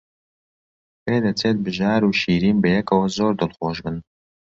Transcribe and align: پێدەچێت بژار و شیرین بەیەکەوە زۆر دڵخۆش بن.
پێدەچێت 1.03 1.57
بژار 1.65 2.01
و 2.05 2.09
شیرین 2.21 2.57
بەیەکەوە 2.63 3.05
زۆر 3.17 3.33
دڵخۆش 3.39 3.77
بن. 3.85 3.97